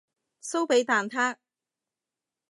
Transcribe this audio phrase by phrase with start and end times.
[0.41, 1.35] 酥皮蛋撻